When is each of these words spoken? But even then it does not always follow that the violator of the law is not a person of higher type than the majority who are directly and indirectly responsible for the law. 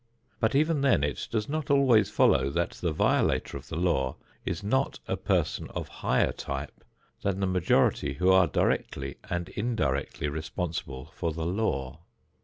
But 0.39 0.55
even 0.55 0.81
then 0.81 1.03
it 1.03 1.27
does 1.29 1.47
not 1.47 1.69
always 1.69 2.09
follow 2.09 2.49
that 2.49 2.71
the 2.71 2.91
violator 2.91 3.55
of 3.55 3.67
the 3.69 3.75
law 3.75 4.15
is 4.45 4.63
not 4.63 4.97
a 5.07 5.15
person 5.15 5.67
of 5.75 5.89
higher 6.01 6.31
type 6.31 6.83
than 7.21 7.39
the 7.39 7.45
majority 7.45 8.13
who 8.15 8.31
are 8.31 8.47
directly 8.47 9.17
and 9.29 9.49
indirectly 9.49 10.27
responsible 10.27 11.11
for 11.13 11.31
the 11.31 11.45
law. 11.45 11.99